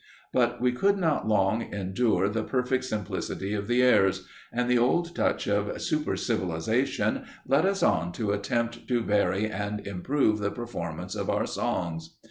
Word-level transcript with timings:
But 0.33 0.59
we 0.59 0.71
could 0.71 0.97
not 0.97 1.27
long 1.27 1.61
endure 1.71 2.27
the 2.27 2.43
perfect 2.43 2.85
simplicity 2.85 3.53
of 3.53 3.67
the 3.67 3.83
airs, 3.83 4.25
and 4.51 4.67
the 4.67 4.79
old 4.79 5.15
touch 5.15 5.45
of 5.47 5.67
supercivilization 5.75 7.27
led 7.47 7.67
us 7.67 7.83
on 7.83 8.11
to 8.13 8.31
attempt 8.31 8.87
to 8.87 9.03
vary 9.03 9.45
and 9.47 9.85
improve 9.85 10.39
the 10.39 10.49
performance 10.49 11.13
of 11.13 11.29
our 11.29 11.45
songs. 11.45 12.15